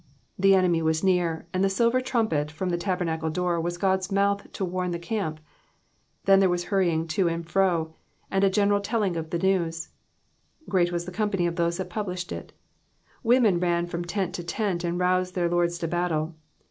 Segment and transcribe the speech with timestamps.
[0.23, 4.11] '''* The enemy was near, and the silver trumpet from the tabernacle door was God's
[4.11, 5.39] mouth to warn the camp:
[6.25, 7.93] then was there hurrying to and fro,
[8.31, 9.89] and a general telling of the news;
[10.67, 12.55] great was the company of those that published it.'''' The
[13.27, 16.33] women ran from tent to tent and roused their lords to battle.